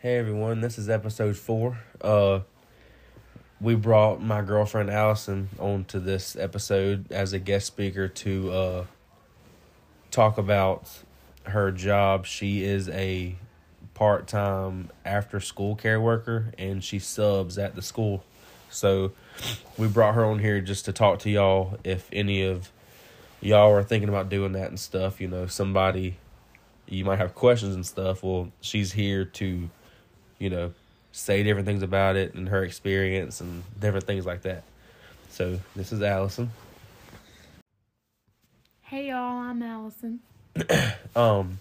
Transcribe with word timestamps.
Hey 0.00 0.16
everyone, 0.16 0.60
this 0.60 0.78
is 0.78 0.88
episode 0.88 1.36
four. 1.36 1.76
Uh, 2.00 2.42
we 3.60 3.74
brought 3.74 4.22
my 4.22 4.42
girlfriend 4.42 4.90
Allyson 4.90 5.48
onto 5.58 5.98
this 5.98 6.36
episode 6.36 7.10
as 7.10 7.32
a 7.32 7.40
guest 7.40 7.66
speaker 7.66 8.06
to 8.06 8.52
uh, 8.52 8.84
talk 10.12 10.38
about 10.38 10.88
her 11.46 11.72
job. 11.72 12.26
She 12.26 12.62
is 12.62 12.88
a 12.90 13.34
part 13.94 14.28
time 14.28 14.90
after 15.04 15.40
school 15.40 15.74
care 15.74 16.00
worker 16.00 16.52
and 16.56 16.84
she 16.84 17.00
subs 17.00 17.58
at 17.58 17.74
the 17.74 17.82
school. 17.82 18.22
So 18.70 19.10
we 19.76 19.88
brought 19.88 20.14
her 20.14 20.24
on 20.24 20.38
here 20.38 20.60
just 20.60 20.84
to 20.84 20.92
talk 20.92 21.18
to 21.20 21.30
y'all 21.30 21.76
if 21.82 22.08
any 22.12 22.44
of 22.44 22.70
y'all 23.40 23.72
are 23.72 23.82
thinking 23.82 24.08
about 24.08 24.28
doing 24.28 24.52
that 24.52 24.68
and 24.68 24.78
stuff. 24.78 25.20
You 25.20 25.26
know, 25.26 25.48
somebody 25.48 26.18
you 26.86 27.04
might 27.04 27.18
have 27.18 27.34
questions 27.34 27.74
and 27.74 27.84
stuff. 27.84 28.22
Well, 28.22 28.52
she's 28.60 28.92
here 28.92 29.24
to 29.24 29.70
you 30.38 30.50
know, 30.50 30.72
say 31.12 31.42
different 31.42 31.66
things 31.66 31.82
about 31.82 32.16
it 32.16 32.34
and 32.34 32.48
her 32.48 32.62
experience 32.62 33.40
and 33.40 33.62
different 33.80 34.06
things 34.06 34.24
like 34.24 34.42
that. 34.42 34.62
So 35.30 35.58
this 35.74 35.92
is 35.92 36.02
Allyson. 36.02 36.50
Hey 38.82 39.08
y'all, 39.08 39.38
I'm 39.42 39.62
Allyson. 39.62 40.20
Um. 41.16 41.58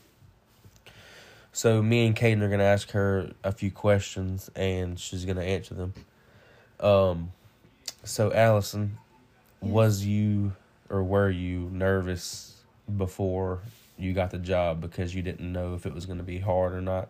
So 1.52 1.82
me 1.82 2.06
and 2.06 2.16
Kaden 2.16 2.42
are 2.42 2.50
gonna 2.50 2.64
ask 2.64 2.92
her 2.92 3.32
a 3.44 3.52
few 3.52 3.72
questions 3.72 4.52
and 4.56 5.00
she's 5.00 5.26
gonna 5.26 5.42
answer 5.42 5.74
them. 5.74 5.94
Um. 6.80 7.32
So 8.04 8.32
Allyson, 8.32 8.98
was 9.62 10.06
you 10.06 10.54
or 10.90 11.04
were 11.04 11.30
you 11.30 11.70
nervous 11.72 12.62
before 12.96 13.60
you 13.98 14.14
got 14.14 14.32
the 14.32 14.38
job 14.38 14.80
because 14.80 15.16
you 15.16 15.22
didn't 15.22 15.52
know 15.52 15.74
if 15.74 15.86
it 15.86 15.94
was 15.94 16.06
gonna 16.06 16.24
be 16.24 16.40
hard 16.40 16.74
or 16.74 16.82
not? 16.82 17.10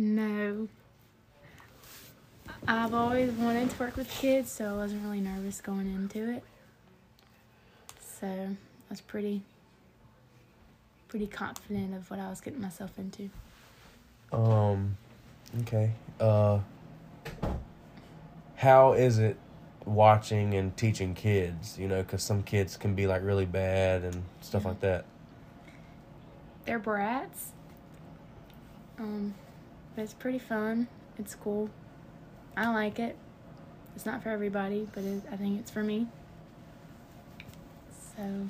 No. 0.00 0.66
I've 2.66 2.94
always 2.94 3.30
wanted 3.32 3.68
to 3.68 3.78
work 3.78 3.98
with 3.98 4.10
kids, 4.10 4.50
so 4.50 4.64
I 4.64 4.72
wasn't 4.72 5.04
really 5.04 5.20
nervous 5.20 5.60
going 5.60 5.92
into 5.94 6.36
it. 6.36 6.42
So 8.00 8.26
I 8.26 8.56
was 8.88 9.02
pretty 9.02 9.42
pretty 11.08 11.26
confident 11.26 11.94
of 11.94 12.10
what 12.10 12.18
I 12.18 12.30
was 12.30 12.40
getting 12.40 12.62
myself 12.62 12.98
into. 12.98 13.28
Um, 14.32 14.96
okay. 15.60 15.90
Uh, 16.18 16.60
how 18.56 18.94
is 18.94 19.18
it 19.18 19.36
watching 19.84 20.54
and 20.54 20.74
teaching 20.78 21.12
kids? 21.12 21.78
You 21.78 21.88
know, 21.88 22.02
because 22.02 22.22
some 22.22 22.42
kids 22.42 22.78
can 22.78 22.94
be 22.94 23.06
like 23.06 23.22
really 23.22 23.44
bad 23.44 24.04
and 24.04 24.22
stuff 24.40 24.64
like 24.64 24.80
that. 24.80 25.04
They're 26.64 26.78
brats. 26.78 27.52
Um, 28.98 29.34
but 29.94 30.02
it's 30.02 30.14
pretty 30.14 30.38
fun. 30.38 30.88
It's 31.18 31.34
cool. 31.34 31.70
I 32.56 32.70
like 32.72 32.98
it. 32.98 33.16
It's 33.96 34.06
not 34.06 34.22
for 34.22 34.30
everybody, 34.30 34.88
but 34.94 35.04
it, 35.04 35.22
I 35.30 35.36
think 35.36 35.60
it's 35.60 35.70
for 35.70 35.82
me. 35.82 36.06
So. 38.16 38.48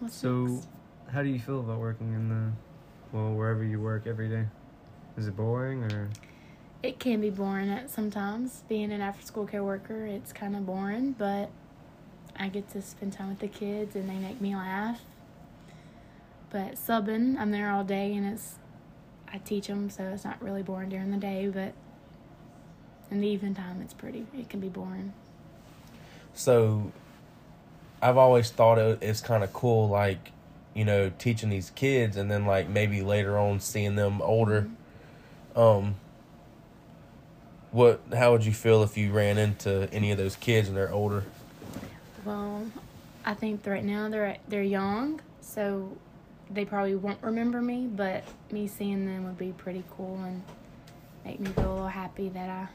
What's 0.00 0.14
So, 0.16 0.44
next? 0.46 0.68
how 1.12 1.22
do 1.22 1.28
you 1.28 1.38
feel 1.38 1.60
about 1.60 1.78
working 1.78 2.12
in 2.14 2.28
the, 2.28 2.52
well, 3.16 3.32
wherever 3.34 3.62
you 3.62 3.80
work 3.80 4.06
every 4.06 4.28
day? 4.28 4.46
Is 5.16 5.26
it 5.26 5.36
boring 5.36 5.82
or? 5.92 6.08
It 6.82 6.98
can 6.98 7.20
be 7.20 7.28
boring 7.28 7.68
at 7.68 7.90
sometimes. 7.90 8.62
Being 8.68 8.90
an 8.92 9.02
after 9.02 9.26
school 9.26 9.44
care 9.44 9.62
worker, 9.62 10.06
it's 10.06 10.32
kind 10.32 10.56
of 10.56 10.64
boring, 10.64 11.12
but 11.12 11.50
I 12.36 12.48
get 12.48 12.70
to 12.70 12.80
spend 12.80 13.12
time 13.12 13.28
with 13.28 13.40
the 13.40 13.48
kids 13.48 13.94
and 13.94 14.08
they 14.08 14.14
make 14.14 14.40
me 14.40 14.56
laugh. 14.56 15.02
But 16.50 16.74
subbing, 16.74 17.38
I'm 17.38 17.52
there 17.52 17.70
all 17.70 17.84
day 17.84 18.14
and 18.14 18.26
it's 18.26 18.56
I 19.32 19.38
teach 19.38 19.68
them, 19.68 19.90
so 19.90 20.04
it's 20.04 20.24
not 20.24 20.42
really 20.42 20.62
boring 20.62 20.88
during 20.88 21.10
the 21.10 21.16
day, 21.16 21.46
but 21.46 21.72
in 23.10 23.20
the 23.20 23.28
evening 23.28 23.54
time, 23.54 23.80
it's 23.82 23.94
pretty. 23.94 24.26
It 24.36 24.48
can 24.48 24.60
be 24.60 24.68
boring. 24.68 25.12
So, 26.34 26.92
I've 28.02 28.16
always 28.16 28.50
thought 28.50 28.78
it's 28.78 29.20
kind 29.20 29.44
of 29.44 29.52
cool, 29.52 29.88
like, 29.88 30.32
you 30.74 30.84
know, 30.84 31.12
teaching 31.18 31.48
these 31.48 31.70
kids, 31.70 32.16
and 32.16 32.30
then 32.30 32.44
like 32.46 32.68
maybe 32.68 33.02
later 33.02 33.38
on 33.38 33.60
seeing 33.60 33.94
them 33.96 34.20
older. 34.22 34.68
Um, 35.54 35.96
what? 37.72 38.00
How 38.16 38.32
would 38.32 38.44
you 38.44 38.52
feel 38.52 38.82
if 38.82 38.96
you 38.96 39.12
ran 39.12 39.38
into 39.38 39.88
any 39.92 40.10
of 40.10 40.18
those 40.18 40.36
kids 40.36 40.68
and 40.68 40.76
they're 40.76 40.92
older? 40.92 41.24
Well, 42.24 42.66
I 43.24 43.34
think 43.34 43.66
right 43.66 43.84
now 43.84 44.08
they're 44.08 44.38
they're 44.48 44.62
young, 44.62 45.20
so 45.40 45.96
they 46.50 46.64
probably 46.64 46.96
won't 46.96 47.22
remember 47.22 47.60
me, 47.62 47.86
but 47.86 48.24
me 48.50 48.66
seeing 48.66 49.06
them 49.06 49.24
would 49.24 49.38
be 49.38 49.52
pretty 49.52 49.84
cool 49.96 50.20
and 50.24 50.42
make 51.24 51.38
me 51.40 51.50
feel 51.52 51.70
a 51.70 51.74
little 51.74 51.88
happy 51.88 52.28
that 52.30 52.48
I 52.48 52.68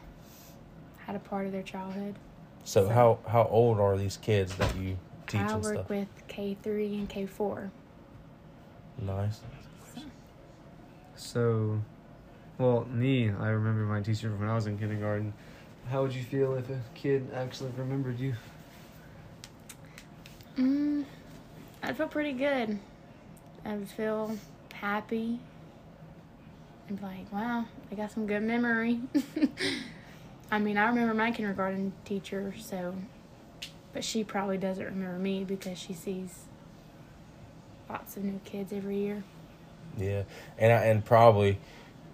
had 1.04 1.16
a 1.16 1.20
part 1.20 1.46
of 1.46 1.52
their 1.52 1.64
childhood. 1.64 2.16
So, 2.64 2.88
So- 2.88 2.90
how 2.94 3.20
how 3.28 3.44
old 3.52 3.80
are 3.80 3.98
these 3.98 4.18
kids 4.18 4.56
that 4.56 4.76
you 4.78 4.98
teach 5.28 5.42
I 5.42 5.54
and 5.54 5.64
work 5.64 5.74
stuff? 5.76 5.90
with 5.90 6.08
K 6.28 6.56
three 6.64 6.96
and 6.96 7.10
K 7.10 7.26
four. 7.26 7.72
Nice. 9.02 9.42
So, 11.18 11.82
well, 12.58 12.86
me, 12.86 13.30
I 13.30 13.50
remember 13.50 13.84
my 13.84 14.02
teacher 14.02 14.30
when 14.36 14.50
I 14.50 14.56
was 14.56 14.68
in 14.68 14.78
kindergarten. 14.78 15.34
How 15.90 16.02
would 16.02 16.14
you 16.14 16.24
feel 16.24 16.56
if 16.56 16.70
a 16.70 16.80
kid 16.94 17.30
actually 17.34 17.72
remembered 17.78 18.20
you? 18.20 18.34
Mm, 20.58 21.06
I'd 21.84 21.98
feel 21.98 22.08
pretty 22.08 22.34
good. 22.34 22.80
I 23.66 23.76
would 23.76 23.90
feel 23.90 24.38
happy 24.74 25.40
and 26.88 27.02
like, 27.02 27.32
wow, 27.32 27.66
I 27.92 27.96
got 27.96 28.12
some 28.12 28.28
good 28.28 28.44
memory. 28.44 29.02
I 30.52 30.60
mean, 30.60 30.78
I 30.78 30.86
remember 30.88 31.14
my 31.14 31.32
kindergarten 31.32 31.94
teacher, 32.06 32.54
so, 32.60 32.96
but 33.92 34.04
she 34.04 34.24
probably 34.24 34.58
doesn't 34.58 34.86
remember 34.86 35.18
me 35.18 35.44
because 35.44 35.80
she 35.80 35.94
sees 35.94 36.46
lots 37.90 38.18
of 38.18 38.24
new 38.24 38.40
kids 38.46 38.72
every 38.72 38.98
year. 38.98 39.24
Yeah, 39.98 40.24
and 40.60 40.72
I, 40.72 40.86
and 40.86 41.04
probably, 41.04 41.58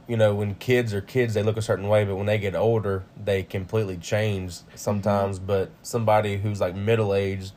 you 0.07 0.15
know, 0.15 0.33
when 0.33 0.55
kids 0.55 0.93
are 0.93 1.01
kids, 1.01 1.33
they 1.33 1.43
look 1.43 1.57
a 1.57 1.61
certain 1.61 1.89
way, 1.89 2.05
but 2.05 2.15
when 2.15 2.27
they 2.27 2.37
get 2.37 2.55
older, 2.55 3.03
they 3.21 3.43
completely 3.43 3.97
change 3.97 4.59
sometimes. 4.75 5.37
Mm-hmm. 5.37 5.47
But 5.47 5.71
somebody 5.81 6.37
who's 6.37 6.61
like 6.61 6.75
middle 6.75 7.13
aged, 7.13 7.53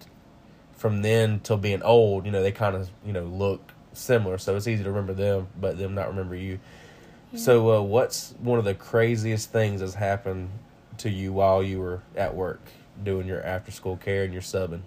from 0.72 1.02
then 1.02 1.40
till 1.40 1.58
being 1.58 1.82
old, 1.82 2.26
you 2.26 2.32
know, 2.32 2.42
they 2.42 2.52
kind 2.52 2.74
of 2.74 2.90
you 3.06 3.12
know 3.12 3.24
look 3.24 3.73
similar, 3.94 4.38
so 4.38 4.56
it's 4.56 4.68
easy 4.68 4.82
to 4.82 4.90
remember 4.90 5.14
them, 5.14 5.48
but 5.60 5.78
them 5.78 5.94
not 5.94 6.08
remember 6.08 6.34
you. 6.34 6.58
So, 7.36 7.72
uh, 7.72 7.80
what's 7.82 8.32
one 8.38 8.60
of 8.60 8.64
the 8.64 8.74
craziest 8.74 9.50
things 9.50 9.80
that's 9.80 9.94
happened 9.94 10.50
to 10.98 11.10
you 11.10 11.32
while 11.32 11.64
you 11.64 11.80
were 11.80 12.02
at 12.14 12.34
work 12.34 12.60
doing 13.02 13.26
your 13.26 13.42
after 13.42 13.72
school 13.72 13.96
care 13.96 14.22
and 14.22 14.32
your 14.32 14.42
subbing? 14.42 14.82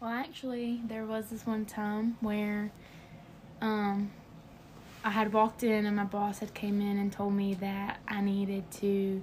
Well, 0.00 0.10
actually, 0.10 0.80
there 0.86 1.04
was 1.04 1.30
this 1.30 1.46
one 1.46 1.64
time 1.64 2.16
where 2.20 2.72
um, 3.60 4.10
I 5.04 5.10
had 5.10 5.32
walked 5.32 5.62
in 5.62 5.86
and 5.86 5.96
my 5.96 6.04
boss 6.04 6.40
had 6.40 6.52
came 6.52 6.80
in 6.80 6.98
and 6.98 7.12
told 7.12 7.34
me 7.34 7.54
that 7.54 8.00
I 8.08 8.20
needed 8.20 8.70
to 8.72 9.22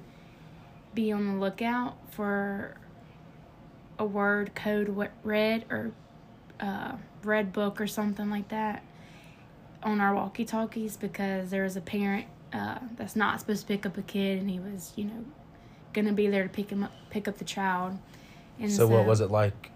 be 0.94 1.12
on 1.12 1.34
the 1.34 1.40
lookout 1.40 1.98
for 2.12 2.78
a 4.00 4.06
word 4.06 4.56
code 4.56 5.10
red 5.24 5.66
or 5.70 5.92
uh, 6.62 6.94
red 7.24 7.52
book 7.52 7.82
or 7.82 7.88
something 7.88 8.30
like 8.30 8.48
that 8.50 8.84
on 9.84 10.00
our 10.00 10.14
walkie 10.14 10.46
talkies 10.46 10.96
because 10.96 11.50
there 11.50 11.64
was 11.64 11.76
a 11.76 11.82
parent 11.82 12.26
uh, 12.54 12.78
that's 12.98 13.16
not 13.16 13.40
supposed 13.40 13.62
to 13.62 13.68
pick 13.68 13.86
up 13.86 13.98
a 13.98 14.02
kid 14.04 14.40
and 14.40 14.50
he 14.50 14.60
was 14.60 14.94
you 14.96 15.06
know 15.06 15.26
gonna 15.94 16.14
be 16.14 16.28
there 16.28 16.44
to 16.44 16.50
pick 16.50 16.70
him 16.70 16.84
up 16.84 16.92
pick 17.10 17.28
up 17.28 17.38
the 17.38 17.46
child 17.46 17.98
and 18.60 18.72
So, 18.72 18.86
what 18.88 19.06
was 19.06 19.22
it 19.22 19.32
like? 19.32 19.72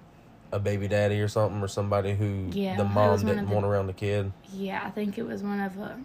A 0.51 0.59
baby 0.59 0.87
daddy 0.87 1.19
or 1.19 1.27
something, 1.27 1.59
or 1.61 1.67
somebody 1.67 2.13
who 2.13 2.47
Yeah, 2.51 2.77
the 2.77 2.83
mom 2.85 3.19
didn't 3.25 3.47
the- 3.47 3.53
want 3.53 3.65
around 3.65 3.87
the 3.87 3.93
kid. 3.93 4.31
Yeah, 4.53 4.81
I 4.85 4.91
think 4.91 5.17
it 5.17 5.25
was 5.25 5.41
one 5.41 5.59
of 5.59 5.75
a 5.79 5.99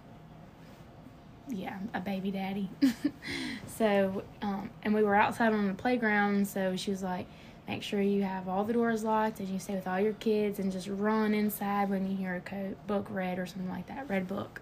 yeah, 1.49 1.78
a 1.93 2.00
baby 2.00 2.31
daddy. 2.31 2.70
so, 3.66 4.22
um, 4.40 4.70
and 4.82 4.94
we 4.94 5.02
were 5.02 5.14
outside 5.14 5.52
on 5.52 5.66
the 5.66 5.75
playground, 5.75 6.46
so 6.49 6.76
she 6.76 6.90
was 6.90 7.02
like, 7.02 7.26
"Make 7.70 7.82
sure 7.82 8.00
you 8.00 8.22
have 8.22 8.49
all 8.49 8.64
the 8.64 8.72
doors 8.72 9.05
locked 9.05 9.38
and 9.40 9.49
you 9.49 9.58
stay 9.58 9.75
with 9.75 9.87
all 9.87 10.00
your 10.00 10.14
kids 10.14 10.58
and 10.58 10.72
just 10.72 10.88
run 10.88 11.34
inside 11.34 11.88
when 11.88 12.11
you 12.11 12.17
hear 12.17 12.43
a 12.50 12.87
book 12.87 13.06
read 13.11 13.38
or 13.38 13.46
something 13.46 13.70
like 13.70 13.87
that, 13.87 14.08
red 14.08 14.26
book." 14.26 14.61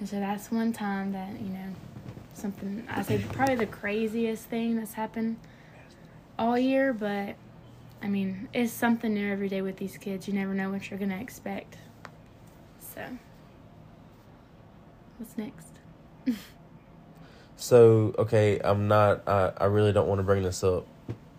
And 0.00 0.08
so 0.08 0.18
that's 0.18 0.50
one 0.50 0.72
time 0.72 1.12
that 1.12 1.40
you 1.40 1.50
know 1.50 1.68
something 2.32 2.84
I 2.90 3.02
say 3.02 3.24
probably 3.32 3.56
the 3.56 3.66
craziest 3.66 4.44
thing 4.44 4.76
that's 4.76 4.94
happened 4.94 5.36
all 6.38 6.58
year, 6.58 6.92
but 6.92 7.36
I 8.02 8.08
mean 8.08 8.48
it's 8.52 8.72
something 8.72 9.14
new 9.14 9.30
every 9.30 9.48
day 9.48 9.62
with 9.62 9.76
these 9.76 9.98
kids. 9.98 10.26
You 10.26 10.34
never 10.34 10.54
know 10.54 10.70
what 10.70 10.90
you're 10.90 10.98
gonna 10.98 11.20
expect. 11.20 11.76
So, 12.80 13.02
what's 15.18 15.36
next? 15.36 15.68
So 17.56 18.14
okay, 18.18 18.60
I'm 18.62 18.88
not. 18.88 19.26
I 19.28 19.52
I 19.56 19.64
really 19.66 19.92
don't 19.92 20.08
want 20.08 20.18
to 20.18 20.22
bring 20.22 20.42
this 20.42 20.64
up, 20.64 20.86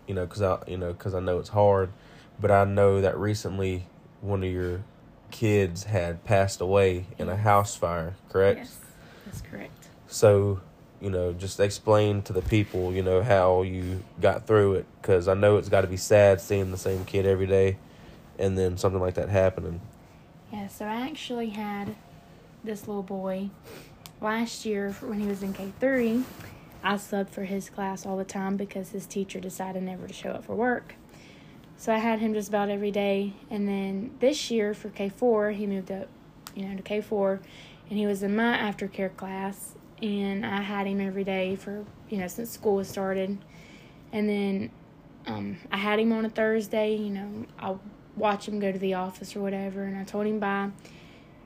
you 0.07 0.13
know, 0.13 0.25
because 0.25 0.42
I 0.42 0.60
you 0.68 0.78
know 0.78 0.94
because 0.94 1.13
I 1.13 1.19
know 1.19 1.40
it's 1.40 1.50
hard, 1.50 1.92
but 2.40 2.52
I 2.52 2.66
know 2.66 3.02
that 3.02 3.18
recently 3.18 3.88
one 4.22 4.44
of 4.44 4.52
your 4.52 4.84
kids 5.31 5.84
had 5.86 6.24
passed 6.24 6.62
away 6.62 7.06
in 7.18 7.30
a 7.30 7.36
house 7.36 7.75
fire, 7.75 8.16
correct? 8.30 8.60
Yes, 8.60 8.80
that's 9.25 9.42
correct. 9.42 9.90
So, 10.07 10.62
you 11.02 11.10
know, 11.10 11.34
just 11.34 11.60
explain 11.60 12.22
to 12.24 12.34
the 12.34 12.42
people, 12.42 12.94
you 12.94 13.04
know, 13.04 13.22
how 13.22 13.63
you 13.63 14.04
got 14.22 14.48
through 14.48 14.75
it. 14.75 14.86
Because 15.02 15.28
I 15.28 15.34
know 15.34 15.57
it's 15.57 15.69
got 15.69 15.81
to 15.81 15.88
be 15.88 15.98
sad 15.98 16.40
seeing 16.40 16.72
the 16.72 16.78
same 16.78 17.06
kid 17.06 17.25
every 17.25 17.48
day 17.48 17.78
and 18.40 18.57
then 18.57 18.78
something 18.78 19.02
like 19.02 19.16
that 19.16 19.30
happening. 19.30 19.81
Yeah, 20.54 20.68
so 20.68 20.86
I 20.86 21.07
actually 21.07 21.50
had 21.50 21.96
this 22.63 22.88
little 22.88 23.04
boy 23.04 23.50
last 24.22 24.66
year 24.66 24.92
when 25.02 25.19
he 25.19 25.28
was 25.28 25.44
in 25.44 25.54
K 25.54 25.72
three. 25.80 26.24
I 26.86 26.94
subbed 26.94 27.32
for 27.32 27.46
his 27.46 27.68
class 27.68 28.06
all 28.06 28.16
the 28.16 28.24
time 28.24 28.58
because 28.58 28.92
his 28.92 29.08
teacher 29.08 29.40
decided 29.40 29.82
never 29.82 30.08
to 30.08 30.14
show 30.14 30.30
up 30.30 30.46
for 30.46 30.54
work. 30.54 30.94
So 31.78 31.92
I 31.92 31.98
had 31.98 32.20
him 32.20 32.36
just 32.36 32.48
about 32.48 32.70
every 32.70 32.92
day. 32.92 33.34
And 33.50 33.68
then 33.68 34.12
this 34.20 34.52
year 34.52 34.76
for 34.76 34.90
K 34.90 35.10
four, 35.10 35.50
he 35.50 35.66
moved 35.66 35.92
up, 35.92 36.08
you 36.54 36.64
know, 36.64 36.78
to 36.78 36.84
K 36.84 37.02
four, 37.02 37.42
and 37.90 37.98
he 37.98 38.06
was 38.06 38.22
in 38.22 38.36
my 38.36 38.56
aftercare 38.58 39.16
class. 39.18 39.74
And 40.04 40.46
I 40.46 40.62
had 40.62 40.86
him 40.86 41.02
every 41.02 41.24
day 41.24 41.56
for 41.56 41.86
you 42.10 42.20
know 42.20 42.28
since 42.28 42.52
school 42.52 42.76
was 42.76 42.88
started. 42.88 43.36
And 44.14 44.30
then 44.30 44.70
um, 45.26 45.58
I 45.72 45.78
had 45.78 46.00
him 46.00 46.14
on 46.14 46.24
a 46.24 46.30
Thursday. 46.30 46.96
You 46.96 47.10
know, 47.10 47.46
I'll 47.58 47.81
watch 48.16 48.48
him 48.48 48.60
go 48.60 48.72
to 48.72 48.80
the 48.80 48.94
office 48.94 49.36
or 49.36 49.42
whatever, 49.42 49.84
and 49.84 49.98
I 49.98 50.04
told 50.04 50.28
him 50.28 50.40
bye. 50.40 50.70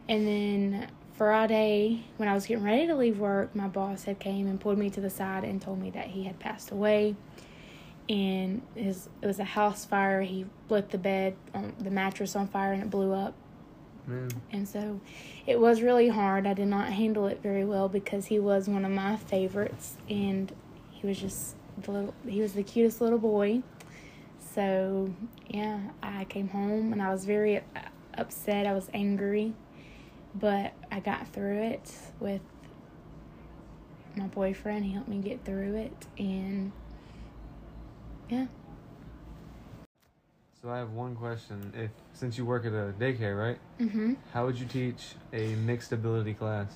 And 0.09 0.27
then 0.27 0.89
Friday, 1.19 2.05
when 2.15 2.29
I 2.29 2.33
was 2.33 2.45
getting 2.45 2.63
ready 2.63 2.87
to 2.87 2.95
leave 2.95 3.19
work, 3.19 3.53
my 3.53 3.67
boss 3.67 4.05
had 4.05 4.19
came 4.19 4.47
and 4.47 4.57
pulled 4.57 4.77
me 4.77 4.89
to 4.91 5.01
the 5.01 5.09
side 5.09 5.43
and 5.43 5.61
told 5.61 5.77
me 5.77 5.89
that 5.89 6.07
he 6.07 6.23
had 6.23 6.39
passed 6.39 6.71
away. 6.71 7.17
And 8.07 8.61
his 8.73 9.09
it 9.21 9.27
was 9.27 9.37
a 9.37 9.43
house 9.43 9.83
fire. 9.83 10.21
He 10.21 10.45
lit 10.69 10.91
the 10.91 10.97
bed, 10.97 11.35
on 11.53 11.73
the 11.77 11.91
mattress 11.91 12.37
on 12.37 12.47
fire, 12.47 12.71
and 12.71 12.81
it 12.81 12.89
blew 12.89 13.11
up. 13.11 13.33
Man, 14.07 14.29
And 14.53 14.65
so 14.65 15.01
it 15.45 15.59
was 15.59 15.81
really 15.81 16.07
hard. 16.07 16.47
I 16.47 16.53
did 16.53 16.69
not 16.69 16.87
handle 16.93 17.27
it 17.27 17.43
very 17.43 17.65
well 17.65 17.89
because 17.89 18.27
he 18.27 18.39
was 18.39 18.69
one 18.69 18.85
of 18.85 18.91
my 18.91 19.17
favorites 19.17 19.97
and 20.09 20.53
he 20.89 21.05
was 21.05 21.19
just 21.19 21.57
the 21.81 21.91
little 21.91 22.13
he 22.25 22.39
was 22.39 22.53
the 22.53 22.63
cutest 22.63 23.01
little 23.01 23.19
boy. 23.19 23.61
So, 24.55 25.13
yeah, 25.49 25.81
I 26.01 26.23
came 26.23 26.47
home 26.47 26.93
and 26.93 27.01
I 27.01 27.11
was 27.11 27.25
very 27.25 27.61
upset. 28.17 28.65
I 28.65 28.71
was 28.71 28.89
angry, 28.93 29.53
but 30.35 30.73
I 30.91 30.99
got 30.99 31.27
through 31.29 31.61
it 31.63 31.91
with 32.19 32.41
my 34.15 34.27
boyfriend. 34.27 34.85
He 34.85 34.91
helped 34.93 35.07
me 35.09 35.17
get 35.19 35.43
through 35.45 35.75
it 35.75 35.93
and 36.17 36.71
yeah. 38.29 38.45
so 40.61 40.69
I 40.69 40.77
have 40.77 40.91
one 40.91 41.15
question. 41.15 41.73
If 41.75 41.89
since 42.13 42.37
you 42.37 42.45
work 42.45 42.65
at 42.65 42.73
a 42.73 42.93
daycare, 42.99 43.37
right? 43.39 43.57
Mhm. 43.79 44.17
How 44.33 44.45
would 44.45 44.59
you 44.59 44.65
teach 44.67 45.15
a 45.33 45.55
mixed 45.55 45.91
ability 45.91 46.33
class? 46.33 46.67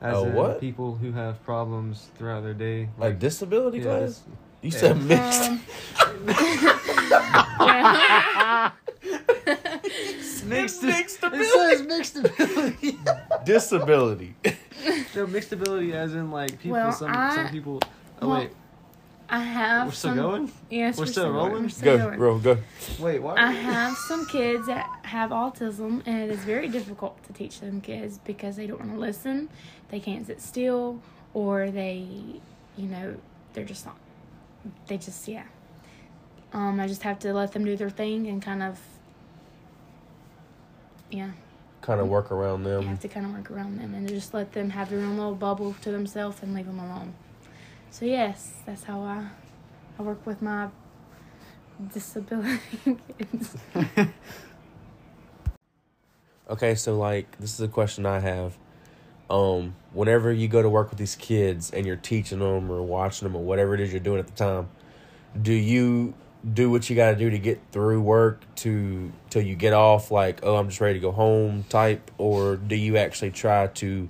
As 0.00 0.16
A 0.18 0.26
in 0.26 0.34
what? 0.34 0.60
people 0.60 0.94
who 0.96 1.12
have 1.12 1.42
problems 1.44 2.08
throughout 2.16 2.42
their 2.42 2.54
day, 2.54 2.88
Like 2.98 3.18
disability 3.18 3.78
yeah, 3.78 3.84
class? 3.84 4.00
this- 4.00 4.22
You 4.62 4.70
said 4.70 4.96
Yeah. 4.98 5.04
mixed. 5.04 5.50
Um, 5.50 5.60
yeah. 10.52 10.60
mixed, 10.62 10.82
Mixed 10.82 11.18
It 11.22 11.46
says 11.46 11.82
mixed 11.82 12.16
ability. 12.16 12.98
disability. 13.44 14.34
no, 15.16 15.26
mixed 15.26 15.52
ability, 15.52 15.92
as 15.92 16.14
in 16.14 16.30
like 16.30 16.58
people. 16.58 16.72
Well, 16.72 16.92
some 16.92 17.10
I- 17.12 17.34
some 17.34 17.48
people. 17.48 17.80
Oh 18.20 18.28
well, 18.28 18.40
wait, 18.40 18.50
I 19.28 19.40
have 19.40 19.86
we're 19.88 19.92
still 19.92 20.10
some, 20.10 20.16
going. 20.18 20.52
Yes, 20.70 20.98
We're 20.98 21.06
still 21.06 21.30
rolling? 21.32 21.62
We're 21.62 21.68
still 21.70 21.96
go, 21.96 22.04
going. 22.06 22.18
bro, 22.18 22.38
go. 22.38 22.58
Wait, 22.98 23.18
why? 23.20 23.34
I 23.36 23.52
have 23.70 23.96
some 23.96 24.26
kids 24.26 24.66
that 24.66 24.86
have 25.04 25.30
autism, 25.30 26.02
and 26.06 26.18
it 26.22 26.30
is 26.30 26.40
very 26.40 26.68
difficult 26.68 27.22
to 27.24 27.32
teach 27.32 27.60
them 27.60 27.80
kids 27.80 28.18
because 28.18 28.56
they 28.56 28.66
don't 28.66 28.78
want 28.80 28.92
to 28.92 28.98
listen, 28.98 29.48
they 29.88 30.00
can't 30.00 30.26
sit 30.26 30.40
still, 30.42 31.00
or 31.32 31.70
they, 31.70 32.06
you 32.76 32.86
know, 32.88 33.16
they're 33.54 33.64
just 33.64 33.86
not. 33.86 33.96
They 34.86 34.98
just 34.98 35.26
yeah. 35.26 35.44
Um, 36.52 36.78
I 36.78 36.86
just 36.86 37.02
have 37.02 37.18
to 37.20 37.32
let 37.32 37.52
them 37.52 37.64
do 37.64 37.74
their 37.76 37.90
thing 37.90 38.26
and 38.26 38.42
kind 38.42 38.62
of. 38.62 38.78
Yeah, 41.12 41.30
Kind 41.82 42.00
of 42.00 42.08
work 42.08 42.32
around 42.32 42.64
them. 42.64 42.82
you 42.82 42.88
have 42.88 43.00
to 43.00 43.08
kind 43.08 43.26
of 43.26 43.32
work 43.32 43.50
around 43.50 43.78
them 43.78 43.94
and 43.94 44.08
just 44.08 44.32
let 44.32 44.52
them 44.52 44.70
have 44.70 44.88
their 44.90 45.00
own 45.00 45.16
little 45.18 45.34
bubble 45.34 45.76
to 45.82 45.90
themselves 45.92 46.42
and 46.42 46.54
leave 46.54 46.66
them 46.66 46.78
alone. 46.78 47.12
So 47.90 48.04
yes, 48.06 48.54
that's 48.66 48.84
how 48.84 49.02
I, 49.02 49.26
I 49.98 50.02
work 50.02 50.24
with 50.26 50.40
my 50.42 50.68
disability 51.92 52.58
kids. 53.18 53.56
Okay, 56.50 56.74
so 56.74 56.98
like 56.98 57.38
this 57.38 57.54
is 57.54 57.60
a 57.60 57.68
question 57.68 58.04
I 58.04 58.18
have. 58.20 58.58
Um, 59.30 59.74
whenever 59.92 60.30
you 60.30 60.48
go 60.48 60.60
to 60.60 60.68
work 60.68 60.90
with 60.90 60.98
these 60.98 61.16
kids 61.16 61.70
and 61.70 61.86
you're 61.86 61.96
teaching 61.96 62.40
them 62.40 62.70
or 62.70 62.82
watching 62.82 63.26
them 63.26 63.36
or 63.36 63.42
whatever 63.42 63.74
it 63.74 63.80
is 63.80 63.90
you're 63.92 64.00
doing 64.00 64.18
at 64.18 64.26
the 64.26 64.32
time, 64.34 64.68
do 65.40 65.52
you 65.54 66.12
do 66.54 66.70
what 66.70 66.90
you 66.90 66.96
got 66.96 67.10
to 67.10 67.16
do 67.16 67.30
to 67.30 67.38
get 67.38 67.60
through 67.70 68.00
work 68.02 68.42
to 68.56 69.12
till 69.30 69.42
you 69.42 69.54
get 69.54 69.72
off 69.72 70.10
like 70.10 70.40
oh 70.42 70.56
I'm 70.56 70.68
just 70.68 70.80
ready 70.80 70.94
to 70.94 71.00
go 71.00 71.12
home 71.12 71.64
type 71.68 72.10
or 72.18 72.56
do 72.56 72.74
you 72.74 72.96
actually 72.96 73.30
try 73.30 73.68
to 73.68 74.08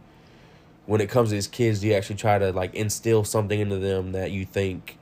when 0.87 1.01
it 1.01 1.11
comes 1.11 1.29
to 1.29 1.35
these 1.35 1.47
kids 1.47 1.81
do 1.81 1.89
you 1.89 1.95
actually 1.95 2.17
try 2.17 2.39
to 2.39 2.51
like 2.53 2.75
instill 2.75 3.25
something 3.25 3.61
into 3.61 3.77
them 3.79 4.13
that 4.13 4.31
you 4.31 4.47
think 4.47 4.97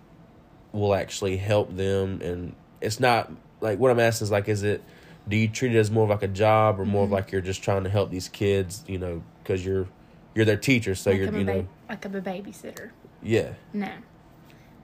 will 0.72 0.94
actually 0.94 1.36
help 1.36 1.74
them 1.76 2.20
and 2.22 2.54
it's 2.80 2.98
not 2.98 3.30
like 3.60 3.78
what 3.78 3.90
I'm 3.92 4.00
asking 4.00 4.24
is 4.26 4.30
like 4.32 4.48
is 4.48 4.62
it 4.64 4.82
do 5.28 5.36
you 5.36 5.46
treat 5.48 5.72
it 5.74 5.78
as 5.78 5.90
more 5.90 6.04
of 6.04 6.10
like 6.10 6.22
a 6.24 6.28
job 6.28 6.80
or 6.80 6.84
more 6.84 7.04
of 7.04 7.10
Mhm. 7.10 7.12
like 7.12 7.30
you're 7.32 7.40
just 7.40 7.62
trying 7.62 7.84
to 7.84 7.90
help 7.90 8.10
these 8.10 8.28
kids 8.28 8.82
you 8.88 8.98
know 8.98 9.22
because 9.42 9.64
you're 9.64 9.86
you're 10.34 10.44
their 10.44 10.56
teacher 10.56 10.94
so 10.96 11.10
like 11.10 11.18
you're 11.20 11.32
you 11.36 11.44
know 11.44 11.62
ba- 11.62 11.68
like 11.90 12.04
I'm 12.04 12.14
a 12.16 12.20
babysitter. 12.20 12.90
yeah 13.22 13.50
No, 13.72 13.88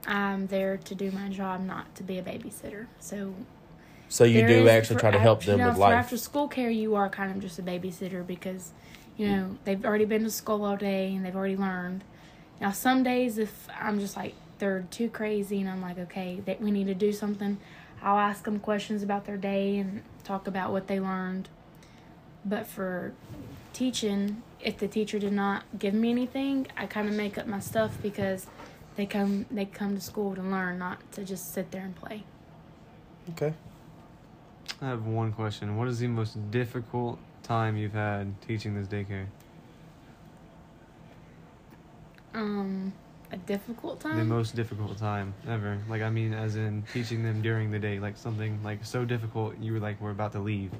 I'm 0.06 0.46
there 0.46 0.76
to 0.76 0.94
do 0.94 1.10
my 1.10 1.28
job, 1.28 1.64
not 1.64 1.94
to 1.96 2.02
be 2.02 2.18
a 2.18 2.22
babysitter. 2.22 2.86
So 3.00 3.34
so 4.08 4.24
you 4.24 4.46
do 4.46 4.68
actually 4.68 5.00
try 5.00 5.10
to 5.10 5.18
help 5.18 5.42
them 5.42 5.58
you 5.58 5.64
know, 5.64 5.70
with 5.70 5.78
life 5.78 5.94
after 5.94 6.16
school 6.16 6.48
care, 6.48 6.70
you 6.70 6.94
are 6.94 7.08
kind 7.08 7.32
of 7.32 7.40
just 7.40 7.58
a 7.58 7.62
babysitter 7.62 8.24
because, 8.24 8.72
you 9.16 9.26
mm. 9.26 9.30
know, 9.30 9.58
they've 9.64 9.84
already 9.84 10.04
been 10.04 10.22
to 10.22 10.30
school 10.30 10.64
all 10.64 10.76
day 10.76 11.14
and 11.14 11.24
they've 11.24 11.34
already 11.34 11.56
learned. 11.56 12.04
Now, 12.60 12.70
some 12.70 13.02
days 13.02 13.38
if 13.38 13.68
I'm 13.80 13.98
just 13.98 14.16
like 14.16 14.34
they're 14.58 14.86
too 14.90 15.08
crazy 15.08 15.60
and 15.60 15.68
I'm 15.68 15.82
like, 15.82 15.98
okay, 15.98 16.40
that 16.46 16.60
we 16.60 16.70
need 16.70 16.86
to 16.86 16.94
do 16.94 17.12
something, 17.12 17.58
I'll 18.02 18.18
ask 18.18 18.44
them 18.44 18.60
questions 18.60 19.02
about 19.02 19.26
their 19.26 19.36
day 19.36 19.78
and 19.78 20.02
talk 20.24 20.46
about 20.46 20.72
what 20.72 20.86
they 20.86 21.00
learned. 21.00 21.48
But 22.44 22.66
for 22.66 23.12
teaching, 23.72 24.42
if 24.60 24.78
the 24.78 24.88
teacher 24.88 25.18
did 25.18 25.32
not 25.32 25.64
give 25.78 25.94
me 25.94 26.10
anything, 26.10 26.68
I 26.76 26.86
kind 26.86 27.08
of 27.08 27.14
make 27.14 27.36
up 27.36 27.46
my 27.46 27.60
stuff 27.60 27.98
because 28.00 28.46
they 28.96 29.06
come 29.06 29.46
they 29.50 29.64
come 29.66 29.94
to 29.94 30.00
school 30.00 30.34
to 30.34 30.42
learn, 30.42 30.78
not 30.78 31.12
to 31.12 31.24
just 31.24 31.52
sit 31.52 31.70
there 31.70 31.82
and 31.82 31.94
play. 31.94 32.24
okay 33.30 33.54
I 34.80 34.88
have 34.88 35.06
one 35.06 35.32
question. 35.32 35.76
What 35.76 35.88
is 35.88 36.00
the 36.00 36.06
most 36.08 36.50
difficult 36.50 37.18
time 37.42 37.76
you've 37.76 37.94
had 37.94 38.34
teaching 38.42 38.74
this 38.74 38.88
daycare? 38.88 39.26
Um, 42.34 42.92
a 43.32 43.38
difficult 43.38 44.00
time. 44.00 44.18
The 44.18 44.24
most 44.24 44.54
difficult 44.54 44.98
time 44.98 45.32
ever. 45.48 45.78
Like 45.88 46.02
I 46.02 46.10
mean, 46.10 46.34
as 46.34 46.56
in 46.56 46.84
teaching 46.92 47.22
them 47.22 47.40
during 47.40 47.70
the 47.70 47.78
day, 47.78 47.98
like 47.98 48.16
something 48.16 48.62
like 48.62 48.84
so 48.84 49.04
difficult 49.04 49.58
you 49.58 49.72
were 49.72 49.80
like 49.80 50.00
we're 50.00 50.10
about 50.10 50.32
to 50.32 50.40
leave. 50.40 50.70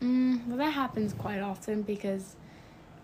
Mm, 0.00 0.46
well, 0.46 0.58
that 0.58 0.70
happens 0.70 1.12
quite 1.12 1.40
often 1.40 1.82
because 1.82 2.36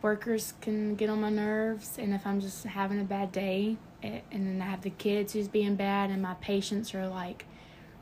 workers 0.04 0.52
can 0.60 0.94
get 0.96 1.08
on 1.08 1.22
my 1.22 1.30
nerves, 1.30 1.96
and 1.98 2.12
if 2.12 2.26
I'm 2.26 2.38
just 2.38 2.64
having 2.64 3.00
a 3.00 3.04
bad 3.04 3.32
day, 3.32 3.78
and 4.02 4.22
then 4.30 4.60
I 4.60 4.66
have 4.66 4.82
the 4.82 4.90
kids 4.90 5.32
who's 5.32 5.48
being 5.48 5.76
bad, 5.76 6.10
and 6.10 6.20
my 6.20 6.34
patients 6.34 6.94
are 6.94 7.08
like 7.08 7.46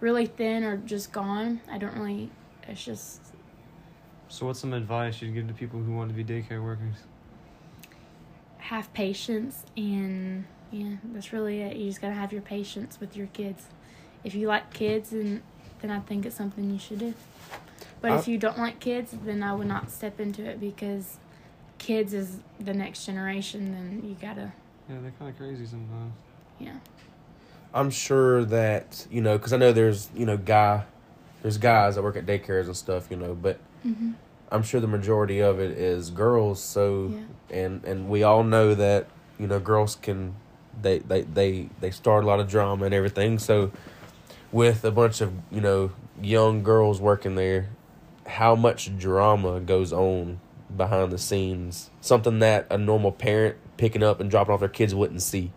really 0.00 0.26
thin 0.26 0.64
or 0.64 0.78
just 0.78 1.12
gone, 1.12 1.60
I 1.70 1.78
don't 1.78 1.94
really. 1.96 2.28
It's 2.66 2.84
just 2.84 3.20
So 4.28 4.46
what's 4.46 4.58
some 4.58 4.72
advice 4.72 5.22
you'd 5.22 5.32
give 5.32 5.46
to 5.46 5.54
people 5.54 5.78
who 5.80 5.92
want 5.94 6.10
to 6.10 6.14
be 6.14 6.24
daycare 6.24 6.62
workers? 6.62 6.96
have 8.58 8.92
patience, 8.94 9.64
and 9.76 10.44
yeah, 10.72 10.96
that's 11.12 11.32
really 11.32 11.60
it. 11.60 11.76
You 11.76 11.86
just 11.88 12.00
gotta 12.00 12.14
have 12.14 12.32
your 12.32 12.42
patience 12.42 12.98
with 13.00 13.16
your 13.16 13.28
kids. 13.28 13.66
If 14.24 14.34
you 14.34 14.48
like 14.48 14.72
kids, 14.72 15.10
then 15.10 15.42
then 15.80 15.90
I 15.92 16.00
think 16.00 16.26
it's 16.26 16.36
something 16.36 16.68
you 16.68 16.78
should 16.80 16.98
do. 16.98 17.14
But 18.00 18.12
if 18.18 18.26
you 18.26 18.38
don't 18.38 18.58
like 18.58 18.80
kids, 18.80 19.14
then 19.24 19.44
I 19.44 19.52
would 19.54 19.68
not 19.68 19.90
step 19.90 20.18
into 20.18 20.44
it 20.44 20.58
because 20.58 21.18
kids 21.82 22.14
is 22.14 22.38
the 22.60 22.72
next 22.74 23.04
generation. 23.04 23.72
Then 23.72 24.08
you 24.08 24.16
gotta, 24.20 24.52
Yeah, 24.88 24.96
they're 25.02 25.12
kind 25.18 25.30
of 25.30 25.36
crazy 25.36 25.66
sometimes. 25.66 26.12
yeah. 26.58 26.76
I'm 27.74 27.90
sure 27.90 28.44
that 28.44 29.06
you 29.10 29.20
know 29.22 29.38
because 29.38 29.52
I 29.52 29.56
know 29.56 29.72
there's 29.72 30.10
you 30.14 30.26
know 30.26 30.36
guy 30.36 30.84
there's 31.40 31.56
guys 31.58 31.94
that 31.94 32.02
work 32.02 32.16
at 32.16 32.26
daycares 32.26 32.66
and 32.66 32.76
stuff 32.76 33.08
you 33.10 33.16
know 33.16 33.34
but 33.34 33.58
Mm-hmm. 33.86 34.12
I'm 34.52 34.62
sure 34.62 34.80
the 34.80 34.86
majority 34.86 35.40
of 35.40 35.58
it 35.58 35.70
is 35.76 36.10
girls 36.10 36.62
so 36.62 37.12
Yeah. 37.50 37.56
and 37.58 37.82
and 37.84 38.08
we 38.10 38.22
all 38.22 38.44
know 38.44 38.74
that 38.74 39.06
you 39.40 39.46
know 39.46 39.58
girls 39.58 39.96
can 39.96 40.34
they 40.80 40.98
they 40.98 41.22
they 41.22 41.68
they 41.80 41.90
start 41.90 42.22
a 42.24 42.26
lot 42.26 42.38
of 42.40 42.48
drama 42.48 42.84
and 42.84 42.94
everything 42.94 43.38
so 43.38 43.72
with 44.52 44.84
a 44.84 44.90
bunch 44.92 45.20
of 45.22 45.32
you 45.50 45.60
know 45.62 45.90
young 46.22 46.62
girls 46.62 47.00
working 47.00 47.34
there 47.34 47.70
how 48.26 48.54
much 48.54 48.96
drama 48.98 49.58
goes 49.60 49.92
on 49.94 50.38
behind 50.76 51.12
the 51.12 51.18
scenes. 51.18 51.90
Something 52.00 52.38
that 52.40 52.66
a 52.70 52.78
normal 52.78 53.12
parent 53.12 53.56
picking 53.76 54.02
up 54.02 54.20
and 54.20 54.30
dropping 54.30 54.54
off 54.54 54.60
their 54.60 54.68
kids 54.68 54.94
wouldn't 54.94 55.22
see. 55.22 55.52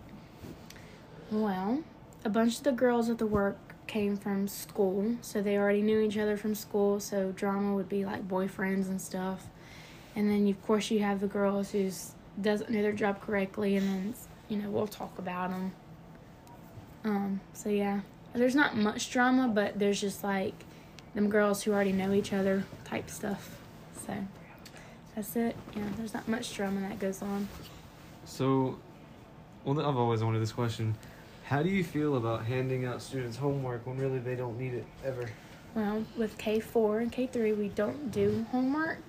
Well, 1.32 1.84
a 2.24 2.30
bunch 2.30 2.58
of 2.58 2.64
the 2.64 2.72
girls 2.72 3.10
at 3.10 3.18
the 3.18 3.26
work 3.26 3.58
came 3.88 4.18
from 4.18 4.48
school, 4.48 5.16
so 5.22 5.42
they 5.42 5.58
already 5.58 5.82
knew 5.82 6.00
each 6.00 6.18
other 6.18 6.38
from 6.38 6.56
school. 6.56 7.00
So 7.00 7.32
drama 7.32 7.76
would 7.76 7.90
be 7.90 8.06
like 8.06 8.28
boyfriends 8.28 8.88
and 8.88 9.02
stuff. 9.02 9.48
And 10.16 10.30
then 10.30 10.48
of 10.48 10.62
course 10.64 10.90
you 10.92 11.00
have 11.00 11.20
the 11.20 11.28
girls 11.28 11.72
who 11.72 11.92
doesn't 12.42 12.70
know 12.70 12.82
their 12.82 12.94
job 12.94 13.22
correctly, 13.22 13.76
and 13.76 13.88
then 13.88 14.16
you 14.50 14.58
know 14.58 14.70
we'll 14.70 14.88
talk 14.88 15.18
about 15.18 15.52
them. 15.52 15.72
Um. 17.04 17.42
So 17.54 17.70
yeah, 17.70 18.02
there's 18.34 18.56
not 18.56 18.76
much 18.76 19.12
drama, 19.12 19.48
but 19.48 19.78
there's 19.78 20.00
just 20.00 20.24
like 20.24 20.54
them 21.14 21.30
girls 21.30 21.64
who 21.64 21.72
already 21.72 21.94
know 21.94 22.14
each 22.14 22.34
other 22.34 22.64
type 22.84 23.10
stuff. 23.10 23.58
So 24.06 24.14
that's 25.16 25.36
it. 25.36 25.56
Yeah, 25.76 25.84
there's 25.98 26.14
not 26.14 26.28
much 26.28 26.54
drama 26.54 26.82
that 26.82 27.00
goes 27.00 27.22
on. 27.22 27.48
So, 28.26 28.78
well, 29.64 29.80
I've 29.80 29.98
always 29.98 30.24
wanted 30.24 30.40
this 30.42 30.52
question. 30.52 30.96
How 31.46 31.64
do 31.64 31.70
you 31.70 31.84
feel 31.84 32.18
about 32.18 32.46
handing 32.46 32.86
out 32.86 33.02
students 33.02 33.38
homework 33.38 33.86
when 33.86 33.98
really 33.98 34.20
they 34.20 34.36
don't 34.36 34.58
need 34.60 34.74
it 34.74 34.86
ever? 35.04 35.30
Well, 35.76 36.04
with 36.18 36.38
K 36.38 36.60
four 36.60 37.00
and 37.00 37.12
K 37.12 37.28
three, 37.28 37.54
we 37.54 37.70
don't 37.70 38.12
do 38.12 38.46
homework, 38.52 39.00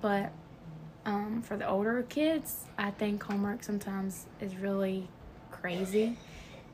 but 0.00 0.30
um, 1.04 1.42
for 1.42 1.56
the 1.56 1.68
older 1.68 2.02
kids, 2.02 2.64
I 2.78 2.90
think 2.90 3.22
homework 3.22 3.62
sometimes 3.62 4.26
is 4.40 4.56
really 4.56 5.08
crazy 5.50 6.16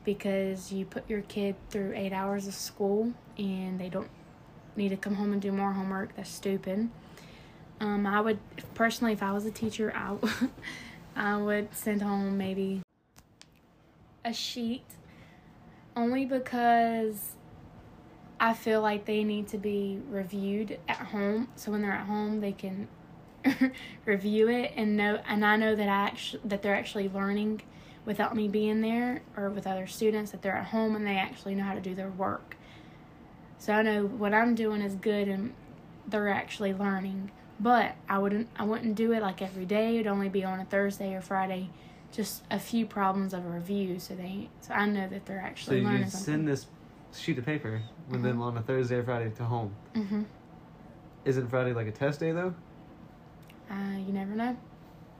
because 0.03 0.71
you 0.71 0.85
put 0.85 1.09
your 1.09 1.21
kid 1.21 1.55
through 1.69 1.93
eight 1.95 2.11
hours 2.11 2.47
of 2.47 2.53
school 2.53 3.13
and 3.37 3.79
they 3.79 3.89
don't 3.89 4.09
need 4.75 4.89
to 4.89 4.97
come 4.97 5.15
home 5.15 5.33
and 5.33 5.41
do 5.41 5.51
more 5.51 5.71
homework. 5.71 6.15
That's 6.15 6.29
stupid. 6.29 6.89
Um, 7.79 8.05
I 8.07 8.21
would 8.21 8.39
personally, 8.73 9.13
if 9.13 9.23
I 9.23 9.31
was 9.31 9.45
a 9.45 9.51
teacher, 9.51 9.93
I, 9.95 10.15
I 11.15 11.37
would 11.37 11.73
send 11.73 12.01
home 12.01 12.37
maybe 12.37 12.81
a 14.25 14.33
sheet 14.33 14.85
only 15.95 16.25
because 16.25 17.35
I 18.39 18.53
feel 18.53 18.81
like 18.81 19.05
they 19.05 19.23
need 19.23 19.47
to 19.49 19.57
be 19.57 19.99
reviewed 20.09 20.79
at 20.87 20.97
home. 20.97 21.49
So 21.55 21.71
when 21.71 21.81
they're 21.81 21.91
at 21.91 22.07
home, 22.07 22.41
they 22.41 22.51
can 22.51 22.87
review 24.05 24.49
it 24.49 24.73
and 24.75 24.97
know. 24.97 25.19
And 25.27 25.45
I 25.45 25.55
know 25.55 25.75
that 25.75 25.87
I 25.87 26.07
actually 26.07 26.41
that 26.45 26.61
they're 26.61 26.75
actually 26.75 27.09
learning 27.09 27.61
without 28.05 28.35
me 28.35 28.47
being 28.47 28.81
there 28.81 29.21
or 29.37 29.49
with 29.49 29.65
other 29.65 29.87
students 29.87 30.31
that 30.31 30.41
they're 30.41 30.57
at 30.57 30.67
home 30.67 30.95
and 30.95 31.07
they 31.07 31.15
actually 31.15 31.55
know 31.55 31.63
how 31.63 31.73
to 31.73 31.81
do 31.81 31.95
their 31.95 32.09
work. 32.09 32.57
So 33.57 33.71
I 33.73 33.81
know 33.81 34.05
what 34.05 34.33
I'm 34.33 34.55
doing 34.55 34.81
is 34.81 34.95
good 34.95 35.27
and 35.29 35.53
they're 36.05 36.29
actually 36.29 36.73
learning. 36.73 37.31
But 37.59 37.95
I 38.09 38.17
wouldn't 38.17 38.47
I 38.57 38.63
wouldn't 38.63 38.95
do 38.95 39.11
it 39.13 39.21
like 39.21 39.41
every 39.41 39.65
day. 39.65 39.95
It'd 39.95 40.07
only 40.07 40.29
be 40.29 40.43
on 40.43 40.59
a 40.59 40.65
Thursday 40.65 41.13
or 41.13 41.21
Friday 41.21 41.69
just 42.11 42.43
a 42.51 42.59
few 42.59 42.85
problems 42.85 43.33
of 43.33 43.45
a 43.45 43.49
review, 43.49 43.99
so 43.99 44.15
they 44.15 44.49
so 44.61 44.73
I 44.73 44.85
know 44.85 45.07
that 45.09 45.25
they're 45.25 45.39
actually 45.39 45.81
so 45.81 45.85
learning 45.85 46.03
you 46.03 46.09
something. 46.09 46.33
send 46.33 46.47
this 46.47 46.67
sheet 47.15 47.37
of 47.37 47.45
paper 47.45 47.81
with 48.09 48.21
them 48.21 48.41
on 48.41 48.57
a 48.57 48.61
Thursday 48.61 48.95
or 48.97 49.03
Friday 49.03 49.31
to 49.31 49.43
home. 49.43 49.73
Mm-hmm. 49.95 50.23
Isn't 51.25 51.47
Friday 51.47 51.73
like 51.73 51.87
a 51.87 51.91
test 51.91 52.19
day 52.19 52.31
though? 52.31 52.53
Uh, 53.69 53.97
you 54.05 54.13
never 54.13 54.35
know. 54.35 54.55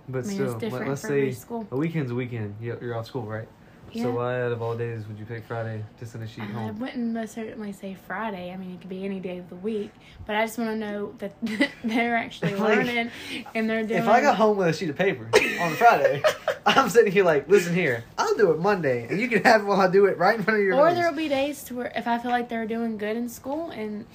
But 0.09 0.25
I 0.25 0.27
mean, 0.27 0.35
still, 0.35 0.51
it's 0.51 0.59
different 0.59 0.87
let, 0.87 0.93
us 0.93 1.01
say 1.01 1.31
school. 1.31 1.67
a 1.71 1.77
weekend's 1.77 2.11
a 2.11 2.15
weekend. 2.15 2.55
You- 2.61 2.77
You're 2.81 2.95
off 2.95 3.07
school, 3.07 3.23
right? 3.23 3.47
Yeah. 3.91 4.03
So 4.03 4.11
why 4.11 4.41
out 4.41 4.51
of 4.51 4.61
all 4.61 4.75
days 4.75 5.07
would 5.07 5.19
you 5.19 5.25
pick 5.25 5.45
Friday 5.45 5.83
to 5.99 6.05
send 6.05 6.23
a 6.23 6.27
sheet 6.27 6.41
uh, 6.41 6.47
home? 6.47 6.67
I 6.67 6.71
wouldn't 6.71 7.13
most 7.13 7.35
certainly 7.35 7.71
say 7.71 7.95
Friday. 8.07 8.51
I 8.51 8.57
mean, 8.57 8.71
it 8.71 8.81
could 8.81 8.89
be 8.89 9.05
any 9.05 9.19
day 9.19 9.37
of 9.37 9.49
the 9.49 9.55
week. 9.55 9.91
But 10.25 10.35
I 10.35 10.45
just 10.45 10.57
want 10.57 10.71
to 10.71 10.75
know 10.75 11.13
that 11.19 11.35
they're 11.83 12.15
actually 12.15 12.55
Like, 12.63 12.77
learning 12.77 13.11
and 13.53 13.69
they're 13.69 13.83
doing. 13.83 14.01
If 14.01 14.07
I 14.07 14.21
got 14.21 14.35
home 14.35 14.57
with 14.57 14.67
a 14.67 14.73
sheet 14.73 14.89
of 14.89 14.97
paper 14.97 15.29
on 15.61 15.73
Friday, 15.75 16.23
I'm 16.65 16.89
sitting 16.89 17.11
here 17.11 17.23
like, 17.23 17.47
listen 17.47 17.75
here, 17.75 18.03
I'll 18.17 18.35
do 18.35 18.51
it 18.51 18.59
Monday, 18.59 19.07
and 19.09 19.19
you 19.19 19.27
can 19.27 19.43
have 19.43 19.61
it 19.61 19.65
while 19.65 19.79
I 19.79 19.89
do 19.89 20.05
it 20.05 20.17
right 20.17 20.37
in 20.37 20.43
front 20.43 20.59
of 20.59 20.65
your 20.65 20.75
or 20.75 20.93
there'll 20.93 21.13
be 21.15 21.27
days 21.27 21.63
to 21.65 21.75
where 21.75 21.91
if 21.95 22.07
I 22.07 22.17
feel 22.17 22.31
like 22.31 22.49
they're 22.49 22.65
doing 22.65 22.97
good 22.97 23.17
in 23.17 23.29
school 23.29 23.69
and 23.71 24.05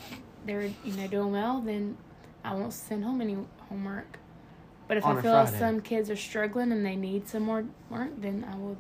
they're 0.47 0.71
you 0.85 0.93
know 0.97 1.07
doing 1.07 1.33
well, 1.33 1.61
then 1.61 1.97
I 2.45 2.55
won't 2.55 2.73
send 2.73 3.05
home 3.05 3.21
any 3.21 3.37
homework. 3.69 4.19
But 4.89 4.97
if 4.97 5.05
I 5.05 5.21
feel 5.21 5.33
like 5.33 5.49
some 5.49 5.81
kids 5.81 6.09
are 6.09 6.17
struggling 6.17 6.73
and 6.73 6.85
they 6.85 6.97
need 6.97 7.29
some 7.29 7.43
more 7.43 7.65
work, 7.91 8.11
then 8.17 8.47
I 8.51 8.57
will. 8.57 8.79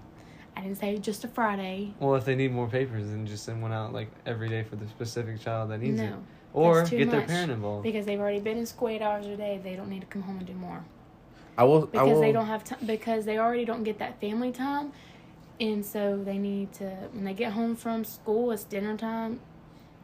I 0.59 0.63
didn't 0.63 0.79
say 0.79 0.99
just 0.99 1.23
a 1.23 1.29
Friday. 1.29 1.95
Well, 2.01 2.17
if 2.17 2.25
they 2.25 2.35
need 2.35 2.53
more 2.53 2.67
papers, 2.67 3.07
then 3.07 3.27
just 3.27 3.45
send 3.45 3.63
one 3.63 3.73
out 3.73 3.93
like 3.93 4.09
every 4.27 4.49
day 4.49 4.65
for 4.65 4.75
the 4.75 4.89
specific 4.89 5.41
child 5.41 5.71
that 5.71 5.79
needs 5.79 6.01
it, 6.01 6.13
or 6.53 6.79
that's 6.79 6.91
too 6.91 6.99
get 6.99 7.11
their 7.13 7.23
parent 7.23 7.53
involved. 7.53 7.85
because 7.85 8.07
they've 8.07 8.19
already 8.19 8.41
been 8.41 8.59
in 8.59 8.67
school 8.67 8.89
eight 8.89 9.01
hours 9.01 9.25
a 9.27 9.37
day. 9.37 9.61
They 9.63 9.77
don't 9.77 9.89
need 9.89 10.01
to 10.01 10.07
come 10.09 10.23
home 10.23 10.39
and 10.39 10.47
do 10.47 10.55
more. 10.55 10.85
I 11.57 11.63
will. 11.63 11.85
I 11.85 11.87
because 11.93 12.09
will. 12.09 12.21
they 12.21 12.33
don't 12.33 12.47
have 12.47 12.65
time 12.65 12.79
because 12.85 13.25
they 13.25 13.39
already 13.39 13.65
don't 13.65 13.85
get 13.85 14.01
that 14.01 14.21
family 14.21 14.51
time 14.51 14.93
and 15.61 15.85
so 15.85 16.21
they 16.25 16.39
need 16.39 16.73
to 16.75 16.85
when 17.13 17.25
they 17.25 17.35
get 17.35 17.53
home 17.53 17.75
from 17.75 18.05
school 18.05 18.53
it's 18.53 18.63
dinner 18.65 18.97
time 18.97 19.41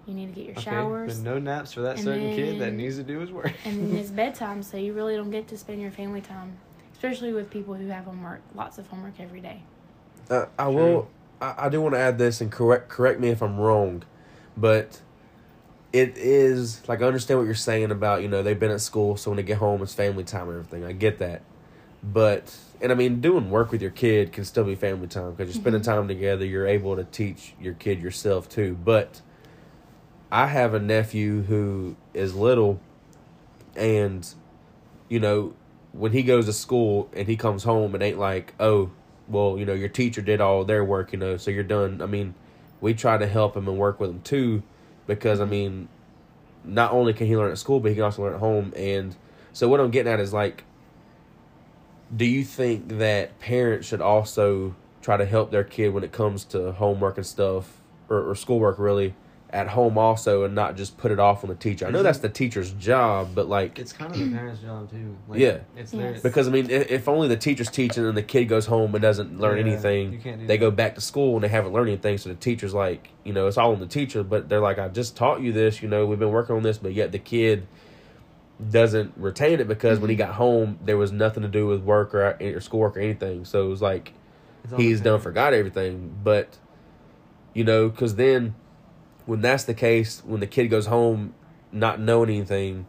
you 0.07 0.13
need 0.15 0.27
to 0.27 0.33
get 0.33 0.45
your 0.47 0.53
Okay, 0.53 0.63
showers 0.63 1.15
then 1.15 1.25
no 1.25 1.39
naps 1.39 1.73
for 1.73 1.83
that 1.83 1.95
and 1.97 2.05
certain 2.05 2.31
kid 2.35 2.59
that 2.59 2.73
needs 2.73 2.97
to 2.97 3.05
do 3.05 3.21
his 3.21 3.31
work. 3.31 3.53
and 3.65 3.81
then 3.81 3.97
it's 3.97 4.11
bedtime 4.23 4.63
so 4.65 4.77
you 4.77 4.93
really 4.93 5.15
don't 5.17 5.31
get 5.31 5.47
to 5.49 5.57
spend 5.57 5.81
your 5.81 5.93
family 5.93 6.21
time 6.21 6.57
especially 6.93 7.33
with 7.33 7.51
people 7.51 7.75
who 7.75 7.87
have 7.87 8.05
homework 8.05 8.41
lots 8.55 8.79
of 8.79 8.87
homework 8.89 9.21
every 9.21 9.41
day 9.41 9.63
Uh, 10.31 10.47
I 10.59 10.69
will. 10.69 11.09
I, 11.41 11.55
I 11.59 11.69
do 11.69 11.81
want 11.81 11.95
to 11.95 11.99
add 11.99 12.19
this 12.19 12.41
and 12.41 12.51
correct 12.51 12.89
correct 12.89 13.21
me 13.21 13.29
if 13.29 13.43
I'm 13.43 13.59
wrong, 13.59 14.03
but 14.57 15.01
it 15.93 16.17
is 16.17 16.87
like 16.89 17.03
I 17.03 17.07
understand 17.07 17.39
what 17.39 17.45
you're 17.47 17.55
saying 17.55 17.91
about 17.91 18.23
you 18.23 18.29
know 18.29 18.43
they've 18.43 18.59
been 18.59 18.71
at 18.71 18.81
school, 18.81 19.17
so 19.17 19.31
when 19.31 19.37
they 19.37 19.43
get 19.43 19.59
home 19.59 19.83
it's 19.83 19.95
family 19.95 20.25
time 20.25 20.49
and 20.49 20.59
everything. 20.59 20.85
I 20.85 20.93
get 20.93 21.19
that, 21.19 21.43
but 22.03 22.57
and 22.81 22.91
I 22.91 22.95
mean 22.95 23.21
doing 23.21 23.51
work 23.51 23.71
with 23.71 23.83
your 23.83 23.91
kid 23.91 24.33
can 24.33 24.45
still 24.45 24.65
be 24.65 24.75
family 24.75 25.07
time 25.09 25.33
because 25.33 25.55
you're 25.55 25.61
spending 25.61 25.83
Mhm. 25.83 25.87
time 25.87 26.09
together. 26.09 26.45
You're 26.45 26.67
able 26.67 26.97
to 26.97 27.05
teach 27.05 27.55
your 27.61 27.75
kid 27.75 28.01
yourself 28.01 28.49
too. 28.49 28.77
But 28.83 29.21
I 30.33 30.47
have 30.47 30.75
a 30.75 30.81
nephew 30.81 31.43
who 31.43 31.97
is 32.13 32.35
little, 32.35 32.81
and 33.77 34.27
you 35.09 35.21
know 35.21 35.53
when 35.93 36.13
he 36.13 36.23
goes 36.23 36.47
to 36.47 36.53
school 36.53 37.09
and 37.13 37.29
he 37.29 37.37
comes 37.37 37.63
home, 37.65 37.95
it 37.95 38.03
ain't 38.03 38.19
like 38.19 38.55
oh 38.59 38.91
well, 39.29 39.59
you 39.59 39.65
know, 39.65 39.73
your 39.73 39.89
teacher 39.89 40.21
did 40.21 40.41
all 40.41 40.65
their 40.65 40.85
work, 40.85 41.13
you 41.13 41.19
know, 41.19 41.37
so 41.37 41.51
you're 41.51 41.63
done. 41.65 42.03
I 42.03 42.07
mean, 42.07 42.35
we 42.81 42.95
try 42.95 43.17
to 43.17 43.27
help 43.27 43.57
him 43.57 43.69
and 43.69 43.79
work 43.79 44.01
with 44.01 44.11
him 44.11 44.21
too, 44.23 44.63
because 45.07 45.41
I 45.41 45.45
mean, 45.45 45.89
not 46.65 46.93
only 46.93 47.13
can 47.13 47.27
he 47.27 47.37
learn 47.37 47.51
at 47.51 47.59
school, 47.59 47.81
but 47.81 47.91
he 47.91 47.95
can 47.95 48.05
also 48.05 48.23
learn 48.23 48.35
at 48.35 48.41
home. 48.41 48.73
And 48.77 49.17
so, 49.53 49.69
what 49.69 49.81
I'm 49.81 49.91
getting 49.91 50.13
at 50.13 50.21
is 50.21 50.33
like, 50.33 50.65
do 52.15 52.25
you 52.25 52.45
think 52.45 52.99
that 52.99 53.39
parents 53.41 53.89
should 53.89 54.01
also 54.01 54.75
try 55.03 55.17
to 55.17 55.27
help 55.27 55.51
their 55.51 55.65
kid 55.65 55.93
when 55.93 56.05
it 56.05 56.13
comes 56.13 56.45
to 56.47 56.73
homework 56.73 57.17
and 57.17 57.27
stuff, 57.27 57.81
or, 58.09 58.31
or 58.31 58.35
schoolwork 58.35 58.79
really, 58.79 59.15
at 59.55 59.69
home 59.69 59.97
also, 59.97 60.43
and 60.45 60.55
not 60.55 60.77
just 60.77 60.99
put 60.99 61.13
it 61.13 61.19
off 61.21 61.45
on 61.45 61.49
the 61.49 61.55
teacher? 61.57 61.87
I 61.87 61.91
know 61.91 62.01
Mhm. 62.01 62.05
that's 62.05 62.19
the 62.19 62.29
teacher's 62.29 62.73
job, 62.73 63.29
but 63.35 63.49
like, 63.49 63.79
It's 63.79 63.93
kind 63.93 64.13
of 64.13 64.19
the 64.19 64.31
parents' 64.31 64.61
job 64.61 64.91
too. 64.91 65.17
Like, 65.29 65.39
Yeah. 65.41 65.59
it's 65.77 65.95
Yes. 65.95 66.21
because 66.23 66.49
I 66.49 66.51
mean, 66.51 66.69
if, 66.69 66.91
if 66.91 67.09
only 67.09 67.29
the 67.29 67.37
teacher's 67.37 67.71
teaching 67.71 68.05
and 68.05 68.17
the 68.17 68.23
kid 68.23 68.47
goes 68.47 68.67
home 68.67 68.95
and 68.95 69.01
doesn't 69.01 69.41
learn 69.41 69.57
Yeah, 69.59 69.73
anything, 69.73 70.13
you 70.13 70.19
can't 70.19 70.41
do 70.41 70.47
they 70.47 70.57
that. 70.57 70.61
go 70.61 70.71
back 70.71 70.97
to 70.97 71.01
school 71.01 71.37
and 71.37 71.45
they 71.45 71.49
haven't 71.49 71.73
learned 71.73 71.89
anything. 71.89 72.19
So 72.19 72.29
the 72.31 72.35
teacher's 72.35 72.75
like, 72.75 73.11
you 73.23 73.33
know, 73.33 73.47
it's 73.47 73.57
all 73.57 73.73
on 73.73 73.81
the 73.81 73.87
teacher, 73.87 74.23
but 74.25 74.49
they're 74.49 74.61
like, 74.61 74.79
I 74.79 74.89
just 74.89 75.17
taught 75.17 75.41
you 75.41 75.53
this, 75.53 75.81
you 75.83 75.89
know, 75.89 76.05
we've 76.05 76.19
been 76.19 76.33
working 76.33 76.57
on 76.57 76.63
this, 76.63 76.79
but 76.79 76.93
yet 76.93 77.13
the 77.13 77.19
kid 77.21 77.67
doesn't 78.71 79.13
retain 79.17 79.61
it 79.61 79.69
because 79.69 79.99
when 79.99 80.11
he 80.11 80.17
got 80.17 80.35
home, 80.35 80.79
there 80.85 80.97
was 80.97 81.13
nothing 81.13 81.43
to 81.43 81.49
do 81.49 81.67
with 81.67 81.81
work 81.83 82.15
or, 82.15 82.37
or 82.41 82.61
schoolwork 82.61 82.97
or 82.97 83.01
anything. 83.01 83.45
So 83.45 83.67
it 83.67 83.69
was 83.69 83.83
like 83.83 84.13
It's 84.65 84.73
on 84.73 84.79
the 84.79 84.85
he's 84.85 85.01
done 85.01 85.21
forgot 85.21 85.53
everything. 85.55 86.15
But 86.23 86.57
you 87.53 87.65
know, 87.65 87.89
because 87.89 88.17
then 88.17 88.55
when 89.27 89.41
that's 89.41 89.65
the 89.65 89.75
case, 89.75 90.23
when 90.25 90.41
the 90.41 90.47
kid 90.47 90.69
goes 90.69 90.87
home 90.87 91.35
not 91.73 91.99
knowing 92.01 92.31
anything, 92.31 92.87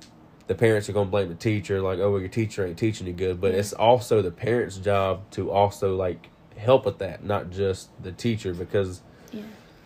the 0.47 0.55
parents 0.55 0.87
are 0.89 0.93
gonna 0.93 1.09
blame 1.09 1.29
the 1.29 1.35
teacher, 1.35 1.81
like, 1.81 1.99
oh, 1.99 2.11
well, 2.11 2.19
your 2.19 2.29
teacher 2.29 2.65
ain't 2.65 2.77
teaching 2.77 3.07
you 3.07 3.13
good. 3.13 3.41
But 3.41 3.53
Yeah. 3.53 3.59
it's 3.59 3.73
also 3.73 4.21
the 4.21 4.31
parents' 4.31 4.77
job 4.77 5.29
to 5.31 5.49
also 5.51 5.95
like 5.95 6.29
help 6.57 6.85
with 6.85 6.99
that, 6.99 7.23
not 7.23 7.49
just 7.49 7.89
the 8.01 8.11
teacher, 8.11 8.53
because 8.53 9.01
yeah 9.31 9.41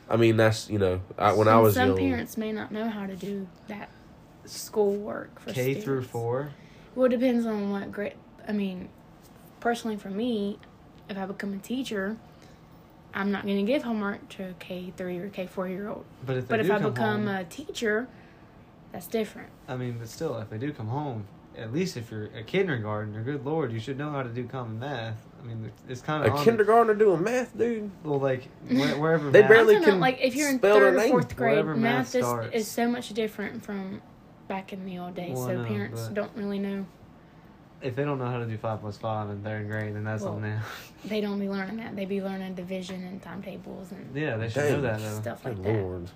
I 0.09 0.17
mean 0.17 0.37
that's 0.37 0.69
you 0.69 0.79
know, 0.79 1.01
I, 1.17 1.33
when 1.33 1.47
I 1.47 1.59
was 1.59 1.75
some 1.75 1.89
young, 1.89 1.97
parents 1.97 2.37
may 2.37 2.51
not 2.51 2.71
know 2.71 2.89
how 2.89 3.05
to 3.05 3.15
do 3.15 3.47
that 3.67 3.89
school 4.45 4.93
work 4.95 5.39
for 5.39 5.53
K 5.53 5.61
students. 5.61 5.85
through 5.85 6.01
four. 6.03 6.51
Well, 6.95 7.05
it 7.05 7.09
depends 7.09 7.45
on 7.45 7.71
what 7.71 7.91
grade. 7.91 8.15
I 8.47 8.51
mean, 8.51 8.89
personally, 9.59 9.95
for 9.97 10.09
me, 10.09 10.57
if 11.07 11.17
I 11.17 11.25
become 11.25 11.53
a 11.53 11.57
teacher, 11.57 12.17
I'm 13.13 13.31
not 13.31 13.43
going 13.45 13.57
to 13.57 13.71
give 13.71 13.83
homework 13.83 14.27
to 14.29 14.49
a 14.49 14.53
K 14.53 14.93
three 14.95 15.17
or 15.17 15.29
K 15.29 15.47
four 15.47 15.67
year 15.67 15.89
old. 15.89 16.05
But 16.25 16.37
if 16.37 16.47
they 16.47 16.53
But 16.53 16.59
if 16.61 16.67
do 16.67 16.73
I 16.73 16.77
become 16.77 17.25
home, 17.25 17.27
a 17.27 17.43
teacher, 17.43 18.07
that's 18.91 19.07
different. 19.07 19.49
I 19.67 19.75
mean, 19.75 19.97
but 19.99 20.07
still, 20.09 20.37
if 20.39 20.49
they 20.49 20.57
do 20.57 20.71
come 20.71 20.87
home, 20.87 21.25
at 21.57 21.73
least 21.73 21.97
if 21.97 22.11
you're 22.11 22.25
a 22.35 22.43
kindergartner, 22.43 23.21
good 23.23 23.45
lord, 23.45 23.71
you 23.71 23.79
should 23.79 23.97
know 23.97 24.11
how 24.11 24.23
to 24.23 24.29
do 24.29 24.45
common 24.45 24.79
math. 24.79 25.17
I 25.41 25.45
mean, 25.45 25.71
it's 25.87 26.01
kind 26.01 26.25
of 26.25 26.33
a 26.33 26.37
of 26.37 26.43
kindergartner 26.43 26.95
doing 26.95 27.23
math, 27.23 27.57
dude. 27.57 27.89
Well, 28.03 28.19
like 28.19 28.43
where, 28.69 28.97
wherever 28.97 29.31
They 29.31 29.41
math- 29.41 29.49
barely 29.49 29.75
I 29.77 29.79
know, 29.79 29.85
can 29.85 29.99
like 29.99 30.19
if 30.21 30.35
you're 30.35 30.49
in 30.49 30.59
third 30.59 30.95
or 30.95 31.07
fourth 31.07 31.35
grade, 31.35 31.65
math 31.65 32.13
math 32.13 32.15
is, 32.15 32.53
is 32.53 32.67
so 32.67 32.87
much 32.89 33.09
different 33.09 33.63
from 33.63 34.01
back 34.47 34.73
in 34.73 34.85
the 34.85 34.97
old 34.99 35.15
days, 35.15 35.37
Well, 35.37 35.47
so 35.47 35.61
know, 35.61 35.65
parents 35.65 36.07
don't 36.09 36.35
really 36.35 36.59
know. 36.59 36.85
If 37.81 37.95
they 37.95 38.03
don't 38.03 38.19
know 38.19 38.25
how 38.27 38.39
to 38.39 38.45
do 38.45 38.57
five 38.57 38.81
plus 38.81 38.97
five 38.97 39.29
in 39.29 39.41
third 39.41 39.67
grade, 39.67 39.95
then 39.95 40.03
that's 40.03 40.23
Well, 40.23 40.33
on 40.33 40.41
them. 40.41 40.61
They 41.05 41.21
don't 41.21 41.39
be 41.39 41.47
learning 41.47 41.77
that. 41.77 41.95
They'd 41.95 42.09
be 42.09 42.21
learning 42.21 42.55
division 42.55 43.03
and 43.05 43.21
timetables 43.21 43.91
and 43.91 44.13
Yeah, 44.15 44.35
they 44.37 44.49
should 44.49 44.61
Dang. 44.63 44.71
know 44.73 44.81
that 44.81 44.99
though. 44.99 45.21
stuff 45.21 45.43
Good 45.43 45.57
like 45.59 45.63
that. 45.65 45.81
lord. 45.81 46.09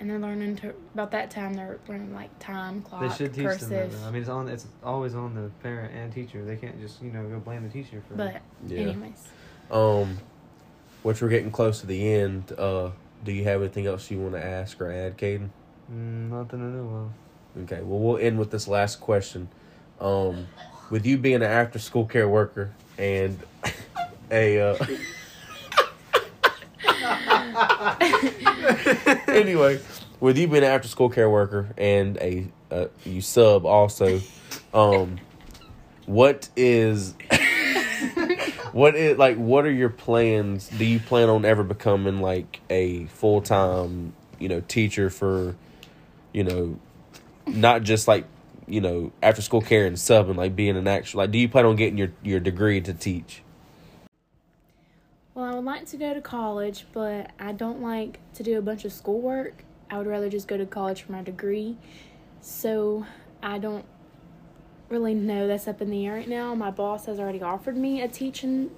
And 0.00 0.08
they're 0.08 0.18
learning 0.18 0.56
to 0.56 0.74
about 0.94 1.10
that 1.10 1.30
time. 1.30 1.54
They're 1.54 1.78
learning 1.88 2.14
like 2.14 2.30
time, 2.38 2.80
clock, 2.82 3.02
They 3.02 3.08
should 3.14 3.34
teach 3.34 3.58
them 3.60 3.70
that. 3.70 3.90
Though. 3.90 4.06
I 4.06 4.10
mean, 4.10 4.22
it's 4.22 4.30
on. 4.30 4.48
It's 4.48 4.66
always 4.82 5.14
on 5.14 5.34
the 5.34 5.50
parent 5.62 5.92
and 5.94 6.12
teacher. 6.12 6.44
They 6.44 6.56
can't 6.56 6.80
just 6.80 7.02
you 7.02 7.10
know 7.10 7.26
go 7.28 7.40
blame 7.40 7.64
the 7.64 7.68
teacher 7.68 8.02
for. 8.08 8.14
but 8.14 8.40
Yeah. 8.66 8.78
anyways, 8.80 9.28
Um, 9.70 10.16
which 11.02 11.20
we're 11.20 11.28
getting 11.28 11.50
close 11.50 11.80
to 11.80 11.86
the 11.86 12.12
end. 12.14 12.52
Uh, 12.56 12.90
do 13.24 13.32
you 13.32 13.44
have 13.44 13.60
anything 13.60 13.86
else 13.86 14.10
you 14.10 14.18
want 14.20 14.34
to 14.34 14.44
ask 14.44 14.80
or 14.80 14.90
add, 14.90 15.18
Caden? 15.18 15.48
Mm, 15.92 16.30
nothing 16.30 16.60
to 16.60 16.64
know 16.66 17.10
Okay, 17.64 17.80
well, 17.82 17.98
we'll 17.98 18.18
end 18.18 18.38
with 18.38 18.50
this 18.52 18.68
last 18.68 19.00
question. 19.00 19.48
Um, 20.00 20.46
with 20.90 21.06
you 21.06 21.18
being 21.18 21.36
an 21.36 21.42
after 21.42 21.78
school 21.78 22.06
care 22.06 22.28
worker 22.28 22.72
and 22.96 23.38
a. 24.30 24.60
Uh, 24.60 24.86
anyway, 29.28 29.80
with 30.20 30.38
you 30.38 30.48
being 30.48 30.64
an 30.64 30.70
after 30.70 30.88
school 30.88 31.08
care 31.08 31.28
worker 31.28 31.68
and 31.76 32.16
a 32.18 32.46
uh, 32.70 32.86
you 33.04 33.20
sub 33.20 33.66
also, 33.66 34.20
um, 34.72 35.18
what 36.06 36.48
is. 36.56 37.14
what 38.72 38.94
is 38.94 39.18
like 39.18 39.36
what 39.36 39.64
are 39.64 39.72
your 39.72 39.88
plans 39.88 40.68
do 40.68 40.84
you 40.84 41.00
plan 41.00 41.28
on 41.28 41.44
ever 41.44 41.64
becoming 41.64 42.20
like 42.20 42.60
a 42.68 43.06
full-time 43.06 44.12
you 44.38 44.48
know 44.48 44.60
teacher 44.68 45.08
for 45.08 45.56
you 46.32 46.44
know 46.44 46.78
not 47.46 47.82
just 47.82 48.06
like 48.06 48.26
you 48.68 48.80
know 48.80 49.12
after 49.22 49.42
school 49.42 49.60
care 49.60 49.86
and 49.86 49.96
subbing 49.96 50.36
like 50.36 50.54
being 50.54 50.76
an 50.76 50.88
actual 50.88 51.18
like 51.18 51.30
do 51.30 51.38
you 51.38 51.48
plan 51.48 51.64
on 51.64 51.76
getting 51.76 51.98
your 51.98 52.10
your 52.22 52.40
degree 52.40 52.80
to 52.80 52.92
teach 52.92 53.42
well, 55.38 55.52
I 55.52 55.54
would 55.54 55.64
like 55.66 55.86
to 55.90 55.96
go 55.96 56.12
to 56.14 56.20
college, 56.20 56.84
but 56.92 57.30
I 57.38 57.52
don't 57.52 57.80
like 57.80 58.18
to 58.34 58.42
do 58.42 58.58
a 58.58 58.60
bunch 58.60 58.84
of 58.84 58.92
schoolwork. 58.92 59.62
I 59.88 59.96
would 59.96 60.08
rather 60.08 60.28
just 60.28 60.48
go 60.48 60.56
to 60.56 60.66
college 60.66 61.02
for 61.02 61.12
my 61.12 61.22
degree. 61.22 61.76
So 62.40 63.06
I 63.40 63.58
don't 63.58 63.84
really 64.88 65.14
know 65.14 65.46
that's 65.46 65.68
up 65.68 65.80
in 65.80 65.90
the 65.90 66.06
air 66.06 66.14
right 66.14 66.28
now. 66.28 66.56
My 66.56 66.72
boss 66.72 67.06
has 67.06 67.20
already 67.20 67.40
offered 67.40 67.76
me 67.76 68.02
a 68.02 68.08
teaching 68.08 68.72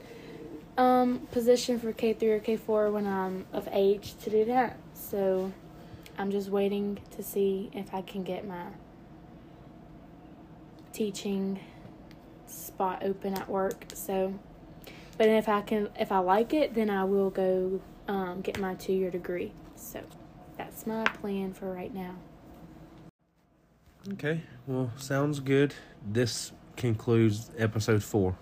um, 0.76 1.26
position 1.32 1.80
for 1.80 1.94
K 1.94 2.12
three 2.12 2.28
or 2.28 2.40
K 2.40 2.58
four 2.58 2.90
when 2.90 3.06
I'm 3.06 3.46
of 3.54 3.66
age 3.72 4.14
to 4.24 4.28
do 4.28 4.44
that. 4.44 4.76
So 4.92 5.50
I'm 6.18 6.30
just 6.30 6.50
waiting 6.50 6.98
to 7.16 7.22
see 7.22 7.70
if 7.72 7.94
I 7.94 8.02
can 8.02 8.22
get 8.22 8.46
my 8.46 8.66
teaching 11.00 11.58
spot 12.46 13.02
open 13.02 13.32
at 13.32 13.48
work. 13.48 13.86
So, 13.94 14.34
but 15.16 15.28
if 15.28 15.48
I 15.48 15.62
can, 15.62 15.88
if 15.98 16.12
I 16.12 16.18
like 16.18 16.52
it, 16.52 16.74
then 16.74 16.90
I 16.90 17.04
will 17.04 17.30
go 17.30 17.80
um, 18.06 18.42
get 18.42 18.60
my 18.60 18.74
two 18.74 18.92
year 18.92 19.10
degree. 19.10 19.52
So 19.76 20.02
that's 20.58 20.86
my 20.86 21.04
plan 21.04 21.54
for 21.54 21.72
right 21.72 21.94
now. 21.94 22.16
okay 24.12 24.40
well 24.66 24.90
sounds 24.96 25.40
good 25.40 25.74
this 26.06 26.52
concludes 26.76 27.50
episode 27.58 28.02
four 28.02 28.34